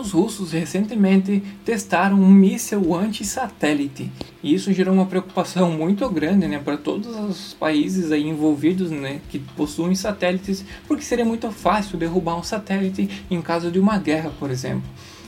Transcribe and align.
os 0.00 0.12
russos 0.12 0.52
recentemente 0.52 1.42
testaram 1.64 2.20
um 2.20 2.30
míssil 2.30 2.94
anti-satélite. 2.94 4.10
E 4.42 4.54
isso 4.54 4.72
gerou 4.72 4.94
uma 4.94 5.06
preocupação 5.06 5.70
muito 5.70 6.08
grande 6.08 6.48
né, 6.48 6.58
para 6.58 6.76
todos 6.76 7.14
os 7.16 7.54
países 7.54 8.10
aí 8.10 8.26
envolvidos 8.26 8.90
né, 8.90 9.20
que 9.28 9.38
possuem 9.38 9.94
satélites, 9.94 10.64
porque 10.88 11.04
seria 11.04 11.24
muito 11.24 11.50
fácil 11.50 11.98
derrubar 11.98 12.36
um 12.36 12.42
satélite 12.42 13.08
em 13.30 13.40
caso 13.42 13.70
de 13.70 13.78
uma 13.78 13.98
guerra, 13.98 14.32
por 14.38 14.50
exemplo. 14.50 14.82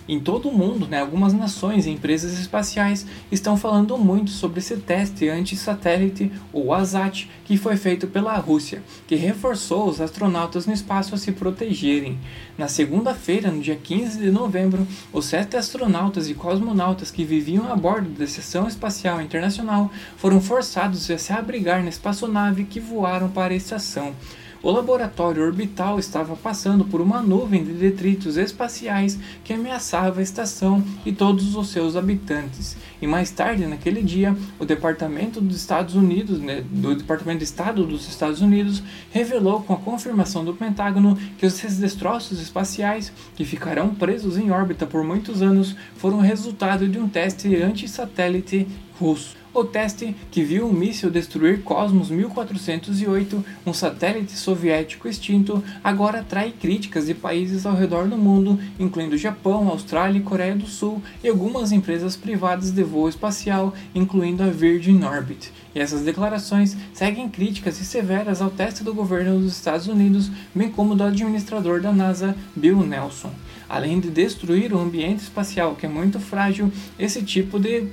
Em 0.08 0.18
todo 0.18 0.48
o 0.48 0.52
mundo, 0.52 0.86
né, 0.88 1.00
algumas 1.00 1.32
nações 1.32 1.86
e 1.86 1.90
empresas 1.90 2.38
espaciais 2.38 3.06
estão 3.30 3.56
falando 3.56 3.96
muito 3.96 4.30
sobre 4.30 4.58
esse 4.58 4.76
teste 4.76 5.28
anti-satélite, 5.28 6.32
ou 6.52 6.74
ASAT, 6.74 7.30
que 7.44 7.56
foi 7.56 7.76
feito 7.76 8.08
pela 8.08 8.36
Rússia, 8.36 8.82
que 9.06 9.14
reforçou 9.14 9.88
os 9.88 10.00
astronautas 10.00 10.66
no 10.66 10.72
espaço 10.72 11.14
a 11.14 11.18
se 11.18 11.30
protegerem. 11.30 12.18
Na 12.58 12.66
segunda-feira, 12.66 13.50
no 13.50 13.62
dia 13.62 13.76
15 13.76 14.18
de 14.18 14.30
novembro, 14.30 14.86
os 15.12 15.26
sete 15.26 15.56
astronautas 15.56 16.28
e 16.28 16.34
cosmonautas 16.34 17.10
que 17.10 17.24
viviam 17.24 17.70
a 17.70 17.76
bordo 17.76 18.10
da 18.10 18.24
Estação 18.24 18.66
Espacial 18.66 19.22
Internacional 19.22 19.90
foram 20.16 20.40
forçados 20.40 21.08
a 21.10 21.18
se 21.18 21.32
abrigar 21.32 21.82
na 21.82 21.88
espaçonave 21.88 22.64
que 22.64 22.80
voaram 22.80 23.28
para 23.28 23.54
a 23.54 23.56
estação 23.56 24.14
o 24.62 24.70
laboratório 24.70 25.42
orbital 25.42 25.98
estava 25.98 26.36
passando 26.36 26.84
por 26.84 27.00
uma 27.00 27.20
nuvem 27.20 27.64
de 27.64 27.72
detritos 27.72 28.36
espaciais 28.36 29.18
que 29.42 29.52
ameaçava 29.52 30.20
a 30.20 30.22
estação 30.22 30.84
e 31.04 31.12
todos 31.12 31.56
os 31.56 31.68
seus 31.68 31.96
habitantes. 31.96 32.76
E 33.00 33.06
mais 33.06 33.30
tarde 33.30 33.66
naquele 33.66 34.02
dia, 34.02 34.36
o 34.60 34.64
Departamento 34.64 35.40
dos 35.40 35.56
Estados 35.56 35.96
Unidos, 35.96 36.38
né, 36.38 36.62
do 36.70 36.94
Departamento 36.94 37.38
de 37.38 37.44
Estado 37.44 37.84
dos 37.84 38.08
Estados 38.08 38.40
Unidos, 38.40 38.82
revelou 39.10 39.60
com 39.62 39.72
a 39.72 39.78
confirmação 39.78 40.44
do 40.44 40.54
Pentágono 40.54 41.18
que 41.36 41.44
os 41.44 41.60
destroços 41.60 42.40
espaciais, 42.40 43.12
que 43.34 43.44
ficarão 43.44 43.92
presos 43.94 44.36
em 44.36 44.52
órbita 44.52 44.86
por 44.86 45.02
muitos 45.02 45.42
anos, 45.42 45.74
foram 45.96 46.20
resultado 46.20 46.88
de 46.88 46.98
um 46.98 47.08
teste 47.08 47.56
anti-satélite 47.56 48.68
russo. 49.00 49.41
O 49.54 49.64
teste, 49.64 50.16
que 50.30 50.42
viu 50.42 50.66
um 50.66 50.72
míssil 50.72 51.10
destruir 51.10 51.62
Cosmos 51.62 52.08
1408, 52.08 53.44
um 53.66 53.74
satélite 53.74 54.32
soviético 54.32 55.06
extinto, 55.06 55.62
agora 55.84 56.20
atrai 56.20 56.54
críticas 56.58 57.04
de 57.04 57.12
países 57.12 57.66
ao 57.66 57.76
redor 57.76 58.08
do 58.08 58.16
mundo, 58.16 58.58
incluindo 58.80 59.18
Japão, 59.18 59.68
Austrália 59.68 60.18
e 60.18 60.22
Coreia 60.22 60.56
do 60.56 60.66
Sul, 60.66 61.02
e 61.22 61.28
algumas 61.28 61.70
empresas 61.70 62.16
privadas 62.16 62.70
de 62.70 62.82
voo 62.82 63.10
espacial, 63.10 63.74
incluindo 63.94 64.42
a 64.42 64.46
Virgin 64.46 65.04
Orbit. 65.04 65.52
E 65.74 65.80
essas 65.80 66.00
declarações 66.00 66.74
seguem 66.94 67.28
críticas 67.28 67.78
e 67.78 67.84
severas 67.84 68.40
ao 68.40 68.48
teste 68.48 68.82
do 68.82 68.94
governo 68.94 69.38
dos 69.38 69.52
Estados 69.52 69.86
Unidos, 69.86 70.30
bem 70.54 70.70
como 70.70 70.94
do 70.94 71.04
administrador 71.04 71.78
da 71.82 71.92
NASA, 71.92 72.34
Bill 72.56 72.86
Nelson. 72.86 73.30
Além 73.68 74.00
de 74.00 74.08
destruir 74.08 74.72
o 74.72 74.80
ambiente 74.80 75.20
espacial, 75.20 75.74
que 75.74 75.84
é 75.84 75.88
muito 75.90 76.18
frágil, 76.18 76.72
esse 76.98 77.22
tipo 77.22 77.60
de 77.60 77.88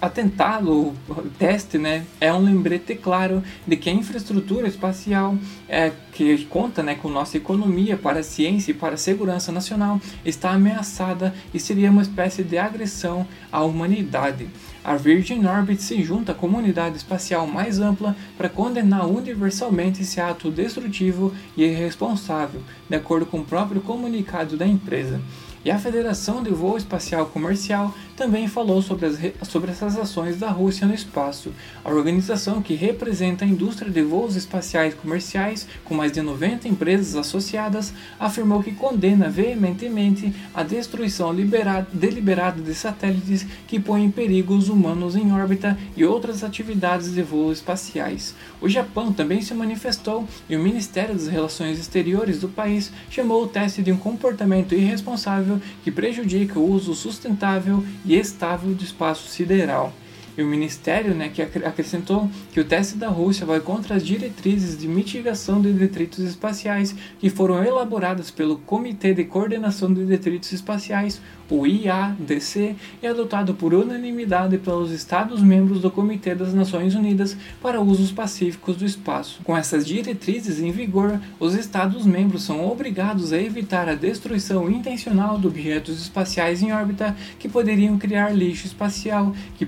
atentado, 0.00 0.94
o 1.08 1.30
teste, 1.38 1.78
né, 1.78 2.04
é 2.20 2.32
um 2.32 2.38
lembrete 2.38 2.94
claro 2.94 3.42
de 3.66 3.76
que 3.76 3.88
a 3.88 3.92
infraestrutura 3.92 4.68
espacial 4.68 5.36
é, 5.68 5.92
que 6.12 6.44
conta 6.46 6.82
né, 6.82 6.94
com 6.94 7.08
nossa 7.08 7.36
economia 7.36 7.96
para 7.96 8.20
a 8.20 8.22
ciência 8.22 8.70
e 8.70 8.74
para 8.74 8.94
a 8.94 8.98
segurança 8.98 9.50
nacional 9.50 10.00
está 10.24 10.50
ameaçada 10.50 11.34
e 11.52 11.58
seria 11.58 11.90
uma 11.90 12.02
espécie 12.02 12.42
de 12.42 12.58
agressão 12.58 13.26
à 13.50 13.62
humanidade. 13.62 14.48
A 14.84 14.96
Virgin 14.96 15.46
Orbit 15.46 15.82
se 15.82 16.02
junta 16.02 16.32
à 16.32 16.34
comunidade 16.34 16.98
espacial 16.98 17.46
mais 17.46 17.80
ampla 17.80 18.14
para 18.36 18.50
condenar 18.50 19.08
universalmente 19.08 20.02
esse 20.02 20.20
ato 20.20 20.50
destrutivo 20.50 21.32
e 21.56 21.64
irresponsável, 21.64 22.60
de 22.86 22.94
acordo 22.94 23.24
com 23.24 23.38
o 23.38 23.44
próprio 23.44 23.80
comunicado 23.80 24.58
da 24.58 24.66
empresa. 24.66 25.22
E 25.64 25.70
a 25.70 25.78
Federação 25.78 26.42
de 26.42 26.50
Voo 26.50 26.76
Espacial 26.76 27.24
Comercial 27.24 27.94
também 28.14 28.46
falou 28.46 28.82
sobre, 28.82 29.06
as, 29.06 29.18
sobre 29.48 29.70
essas 29.70 29.96
ações 29.96 30.36
da 30.36 30.50
Rússia 30.50 30.86
no 30.86 30.92
espaço. 30.92 31.54
A 31.82 31.90
organização 31.90 32.60
que 32.60 32.74
representa 32.74 33.46
a 33.46 33.48
indústria 33.48 33.90
de 33.90 34.02
voos 34.02 34.36
espaciais 34.36 34.92
comerciais, 34.92 35.66
com 35.82 35.94
mais 35.94 36.12
de 36.12 36.20
90 36.20 36.68
empresas 36.68 37.16
associadas, 37.16 37.94
afirmou 38.20 38.62
que 38.62 38.72
condena 38.72 39.30
veementemente 39.30 40.34
a 40.54 40.62
destruição 40.62 41.32
liberada, 41.32 41.88
deliberada 41.90 42.60
de 42.60 42.74
satélites 42.74 43.46
que 43.66 43.80
põem 43.80 44.04
em 44.04 44.10
perigo 44.10 44.54
os 44.54 44.68
humanos 44.74 45.16
em 45.16 45.32
órbita 45.32 45.78
e 45.96 46.04
outras 46.04 46.44
atividades 46.44 47.14
de 47.14 47.22
voo 47.22 47.50
espaciais. 47.50 48.34
O 48.60 48.68
Japão 48.68 49.12
também 49.12 49.40
se 49.40 49.54
manifestou 49.54 50.28
e 50.48 50.56
o 50.56 50.60
Ministério 50.60 51.14
das 51.14 51.28
Relações 51.28 51.78
Exteriores 51.78 52.40
do 52.40 52.48
país 52.48 52.92
chamou 53.08 53.42
o 53.42 53.48
teste 53.48 53.82
de 53.82 53.90
um 53.90 53.96
comportamento 53.96 54.74
irresponsável 54.74 55.60
que 55.82 55.90
prejudica 55.90 56.58
o 56.58 56.70
uso 56.70 56.94
sustentável 56.94 57.82
e 58.04 58.14
estável 58.14 58.74
do 58.74 58.84
espaço 58.84 59.28
sideral 59.28 59.92
e 60.36 60.42
o 60.42 60.46
Ministério 60.46 61.14
né, 61.14 61.28
que 61.28 61.42
acrescentou 61.42 62.28
que 62.52 62.60
o 62.60 62.64
teste 62.64 62.96
da 62.96 63.08
Rússia 63.08 63.46
vai 63.46 63.60
contra 63.60 63.96
as 63.96 64.04
diretrizes 64.04 64.78
de 64.78 64.88
mitigação 64.88 65.60
de 65.60 65.72
detritos 65.72 66.18
espaciais 66.18 66.94
que 67.18 67.30
foram 67.30 67.62
elaboradas 67.62 68.30
pelo 68.30 68.58
Comitê 68.58 69.14
de 69.14 69.24
Coordenação 69.24 69.92
de 69.92 70.04
Detritos 70.04 70.52
Espaciais, 70.52 71.20
o 71.50 71.66
IADC, 71.66 72.74
e 73.02 73.06
adotado 73.06 73.54
por 73.54 73.74
unanimidade 73.74 74.58
pelos 74.58 74.90
Estados-membros 74.90 75.80
do 75.80 75.90
Comitê 75.90 76.34
das 76.34 76.52
Nações 76.52 76.94
Unidas 76.94 77.36
para 77.62 77.80
Usos 77.80 78.10
Pacíficos 78.10 78.76
do 78.76 78.84
Espaço. 78.84 79.40
Com 79.44 79.56
essas 79.56 79.86
diretrizes 79.86 80.58
em 80.60 80.70
vigor, 80.72 81.20
os 81.38 81.54
Estados-membros 81.54 82.42
são 82.42 82.66
obrigados 82.66 83.32
a 83.32 83.40
evitar 83.40 83.88
a 83.88 83.94
destruição 83.94 84.70
intencional 84.70 85.38
de 85.38 85.46
objetos 85.46 86.00
espaciais 86.00 86.62
em 86.62 86.72
órbita 86.72 87.14
que 87.38 87.48
poderiam 87.48 87.98
criar 87.98 88.30
lixo 88.30 88.66
espacial 88.66 89.34
que 89.56 89.66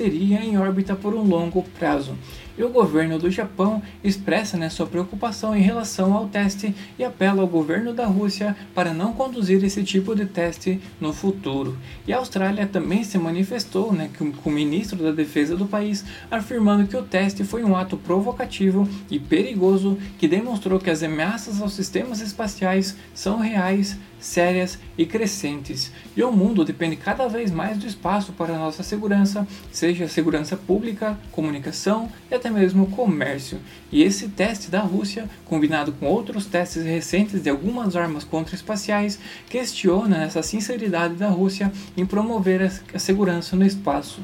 permaneceria 0.00 0.42
em 0.42 0.56
órbita 0.56 0.96
por 0.96 1.14
um 1.14 1.22
longo 1.22 1.62
prazo. 1.78 2.16
E 2.58 2.62
o 2.62 2.68
governo 2.68 3.18
do 3.18 3.30
Japão 3.30 3.82
expressa 4.02 4.56
né, 4.56 4.68
sua 4.68 4.86
preocupação 4.86 5.56
em 5.56 5.62
relação 5.62 6.14
ao 6.14 6.28
teste 6.28 6.74
e 6.98 7.04
apela 7.04 7.42
ao 7.42 7.48
governo 7.48 7.92
da 7.92 8.06
Rússia 8.06 8.56
para 8.74 8.92
não 8.92 9.12
conduzir 9.12 9.62
esse 9.64 9.82
tipo 9.82 10.14
de 10.14 10.26
teste 10.26 10.80
no 11.00 11.12
futuro. 11.12 11.76
E 12.06 12.12
a 12.12 12.18
Austrália 12.18 12.66
também 12.66 13.04
se 13.04 13.18
manifestou 13.18 13.92
né, 13.92 14.10
com, 14.16 14.32
o 14.44 14.52
ministro 14.52 15.02
da 15.02 15.12
Defesa 15.12 15.56
do 15.56 15.66
país, 15.66 16.04
afirmando 16.30 16.86
que 16.86 16.96
o 16.96 17.02
teste 17.02 17.44
foi 17.44 17.64
um 17.64 17.76
ato 17.76 17.96
provocativo 17.96 18.88
e 19.10 19.18
perigoso 19.18 19.98
que 20.18 20.28
demonstrou 20.28 20.78
que 20.78 20.90
as 20.90 21.02
ameaças 21.02 21.60
aos 21.60 21.72
sistemas 21.72 22.20
espaciais 22.20 22.96
são 23.14 23.38
reais 23.38 23.98
sérias 24.20 24.78
e 24.96 25.06
crescentes. 25.06 25.90
E 26.16 26.22
o 26.22 26.30
mundo 26.30 26.64
depende 26.64 26.94
cada 26.96 27.26
vez 27.26 27.50
mais 27.50 27.78
do 27.78 27.86
espaço 27.86 28.32
para 28.32 28.58
nossa 28.58 28.82
segurança, 28.82 29.46
seja 29.72 30.06
segurança 30.06 30.56
pública, 30.56 31.18
comunicação 31.32 32.10
até 32.40 32.50
mesmo 32.50 32.86
comércio. 32.88 33.60
E 33.92 34.02
esse 34.02 34.28
teste 34.28 34.70
da 34.70 34.80
Rússia, 34.80 35.28
combinado 35.44 35.92
com 35.92 36.06
outros 36.06 36.46
testes 36.46 36.82
recentes 36.82 37.42
de 37.42 37.50
algumas 37.50 37.94
armas 37.94 38.24
contra-espaciais, 38.24 39.18
questiona 39.48 40.24
essa 40.24 40.42
sinceridade 40.42 41.14
da 41.14 41.28
Rússia 41.28 41.70
em 41.96 42.04
promover 42.04 42.72
a 42.92 42.98
segurança 42.98 43.54
no 43.54 43.64
espaço. 43.64 44.20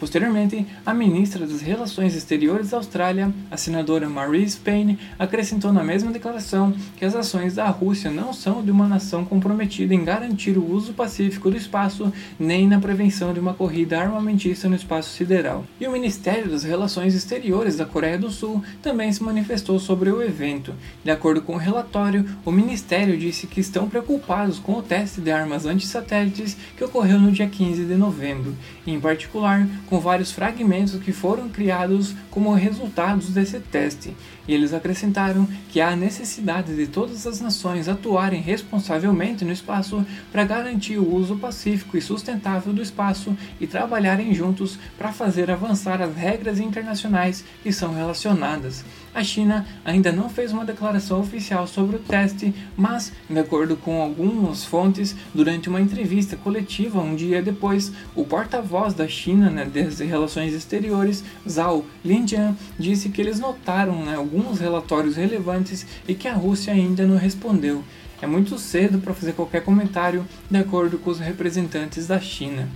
Posteriormente, 0.00 0.66
a 0.86 0.94
ministra 0.94 1.46
das 1.46 1.60
Relações 1.60 2.16
Exteriores 2.16 2.70
da 2.70 2.78
Austrália, 2.78 3.30
a 3.50 3.56
senadora 3.58 4.08
Marise 4.08 4.56
Payne, 4.56 4.98
acrescentou 5.18 5.74
na 5.74 5.84
mesma 5.84 6.10
declaração 6.10 6.72
que 6.96 7.04
as 7.04 7.14
ações 7.14 7.56
da 7.56 7.68
Rússia 7.68 8.10
não 8.10 8.32
são 8.32 8.64
de 8.64 8.70
uma 8.70 8.88
nação 8.88 9.26
comprometida 9.26 9.94
em 9.94 10.02
garantir 10.02 10.56
o 10.56 10.64
uso 10.64 10.94
pacífico 10.94 11.50
do 11.50 11.56
espaço 11.58 12.10
nem 12.38 12.66
na 12.66 12.80
prevenção 12.80 13.34
de 13.34 13.40
uma 13.40 13.52
corrida 13.52 14.00
armamentista 14.00 14.70
no 14.70 14.74
espaço 14.74 15.10
sideral. 15.10 15.66
E 15.78 15.86
o 15.86 15.92
Ministério 15.92 16.50
das 16.50 16.64
Relações 16.64 17.14
Exteriores 17.14 17.76
da 17.76 17.84
Coreia 17.84 18.16
do 18.16 18.30
Sul 18.30 18.64
também 18.80 19.12
se 19.12 19.22
manifestou 19.22 19.78
sobre 19.78 20.08
o 20.08 20.22
evento. 20.22 20.72
De 21.04 21.10
acordo 21.10 21.42
com 21.42 21.56
o 21.56 21.58
relatório, 21.58 22.24
o 22.42 22.50
ministério 22.50 23.18
disse 23.18 23.46
que 23.46 23.60
estão 23.60 23.86
preocupados 23.86 24.58
com 24.58 24.72
o 24.72 24.82
teste 24.82 25.20
de 25.20 25.30
armas 25.30 25.66
antissatélites 25.66 26.56
que 26.74 26.84
ocorreu 26.84 27.20
no 27.20 27.30
dia 27.30 27.46
15 27.46 27.84
de 27.84 27.94
novembro, 27.96 28.56
em 28.86 28.98
particular 28.98 29.68
com 29.90 29.98
vários 29.98 30.30
fragmentos 30.30 30.94
que 31.02 31.12
foram 31.12 31.48
criados 31.48 32.14
como 32.30 32.54
resultados 32.54 33.30
desse 33.30 33.58
teste, 33.58 34.16
e 34.46 34.54
eles 34.54 34.72
acrescentaram 34.72 35.48
que 35.68 35.80
há 35.80 35.96
necessidade 35.96 36.74
de 36.74 36.86
todas 36.86 37.26
as 37.26 37.40
nações 37.40 37.88
atuarem 37.88 38.40
responsavelmente 38.40 39.44
no 39.44 39.52
espaço 39.52 40.06
para 40.30 40.44
garantir 40.44 40.98
o 40.98 41.12
uso 41.12 41.36
pacífico 41.36 41.96
e 41.96 42.00
sustentável 42.00 42.72
do 42.72 42.80
espaço 42.80 43.36
e 43.60 43.66
trabalharem 43.66 44.32
juntos 44.32 44.78
para 44.96 45.12
fazer 45.12 45.50
avançar 45.50 46.00
as 46.00 46.14
regras 46.14 46.60
internacionais 46.60 47.44
que 47.62 47.72
são 47.72 47.92
relacionadas. 47.92 48.84
A 49.12 49.24
China 49.24 49.66
ainda 49.84 50.12
não 50.12 50.28
fez 50.28 50.52
uma 50.52 50.64
declaração 50.64 51.20
oficial 51.20 51.66
sobre 51.66 51.96
o 51.96 51.98
teste, 51.98 52.54
mas, 52.76 53.12
de 53.28 53.38
acordo 53.40 53.76
com 53.76 54.00
algumas 54.00 54.64
fontes, 54.64 55.16
durante 55.34 55.68
uma 55.68 55.80
entrevista 55.80 56.36
coletiva 56.36 57.00
um 57.00 57.16
dia 57.16 57.42
depois, 57.42 57.92
o 58.14 58.24
porta-voz 58.24 58.94
da 58.94 59.08
China 59.08 59.50
né, 59.50 59.64
das 59.64 59.98
Relações 59.98 60.54
Exteriores, 60.54 61.24
Zhao 61.48 61.84
Lijian, 62.04 62.56
disse 62.78 63.08
que 63.08 63.20
eles 63.20 63.40
notaram 63.40 64.04
né, 64.04 64.14
alguns 64.14 64.60
relatórios 64.60 65.16
relevantes 65.16 65.84
e 66.06 66.14
que 66.14 66.28
a 66.28 66.34
Rússia 66.34 66.72
ainda 66.72 67.04
não 67.04 67.16
respondeu. 67.16 67.82
É 68.22 68.26
muito 68.28 68.58
cedo 68.58 68.98
para 68.98 69.14
fazer 69.14 69.32
qualquer 69.32 69.64
comentário, 69.64 70.24
de 70.48 70.58
acordo 70.58 70.98
com 70.98 71.10
os 71.10 71.18
representantes 71.18 72.06
da 72.06 72.20
China. 72.20 72.68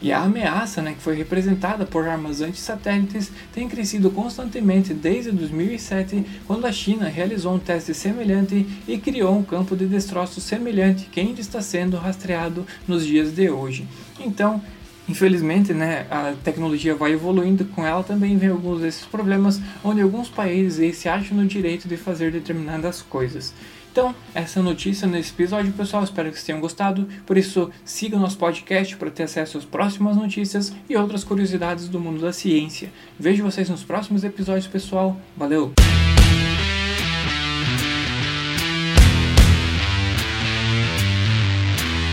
E 0.00 0.12
a 0.12 0.20
ameaça, 0.20 0.82
né, 0.82 0.92
que 0.92 1.02
foi 1.02 1.16
representada 1.16 1.86
por 1.86 2.06
armas 2.06 2.42
antissatélites, 2.42 3.30
tem 3.52 3.68
crescido 3.68 4.10
constantemente 4.10 4.92
desde 4.92 5.30
2007, 5.32 6.24
quando 6.46 6.66
a 6.66 6.72
China 6.72 7.08
realizou 7.08 7.54
um 7.54 7.58
teste 7.58 7.94
semelhante 7.94 8.66
e 8.86 8.98
criou 8.98 9.38
um 9.38 9.42
campo 9.42 9.74
de 9.74 9.86
destroço 9.86 10.40
semelhante 10.40 11.06
que 11.10 11.20
ainda 11.20 11.40
está 11.40 11.62
sendo 11.62 11.96
rastreado 11.96 12.66
nos 12.86 13.06
dias 13.06 13.34
de 13.34 13.48
hoje. 13.48 13.86
Então, 14.20 14.60
Infelizmente, 15.08 15.72
né, 15.72 16.04
a 16.10 16.34
tecnologia 16.42 16.92
vai 16.94 17.12
evoluindo, 17.12 17.64
com 17.64 17.86
ela 17.86 18.02
também 18.02 18.36
vem 18.36 18.48
alguns 18.48 18.80
desses 18.80 19.04
problemas, 19.06 19.60
onde 19.84 20.00
alguns 20.00 20.28
países 20.28 20.98
se 20.98 21.08
acham 21.08 21.36
no 21.36 21.46
direito 21.46 21.86
de 21.86 21.96
fazer 21.96 22.32
determinadas 22.32 23.02
coisas. 23.02 23.54
Então, 23.96 24.14
essa 24.34 24.60
notícia 24.60 25.08
nesse 25.08 25.32
episódio, 25.32 25.72
pessoal. 25.72 26.04
Espero 26.04 26.28
que 26.28 26.34
vocês 26.34 26.44
tenham 26.44 26.60
gostado. 26.60 27.08
Por 27.24 27.38
isso, 27.38 27.70
siga 27.82 28.14
o 28.14 28.20
nosso 28.20 28.36
podcast 28.36 28.94
para 28.94 29.10
ter 29.10 29.22
acesso 29.22 29.56
às 29.56 29.64
próximas 29.64 30.18
notícias 30.18 30.70
e 30.86 30.94
outras 30.94 31.24
curiosidades 31.24 31.88
do 31.88 31.98
mundo 31.98 32.20
da 32.20 32.30
ciência. 32.30 32.92
Vejo 33.18 33.42
vocês 33.42 33.70
nos 33.70 33.82
próximos 33.82 34.22
episódios, 34.22 34.66
pessoal. 34.66 35.18
Valeu! 35.34 35.72